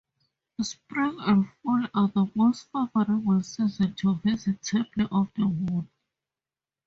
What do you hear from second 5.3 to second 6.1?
the Moon.